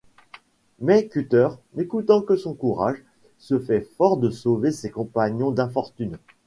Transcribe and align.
Mais 0.79 1.07
Cutter, 1.09 1.49
n'écoutant 1.75 2.23
que 2.23 2.35
son 2.35 2.55
courage, 2.55 3.03
se 3.37 3.59
fait 3.59 3.81
fort 3.81 4.17
de 4.17 4.31
sauver 4.31 4.71
ses 4.71 4.89
compagnons 4.89 5.51
d'infortune. 5.51 6.17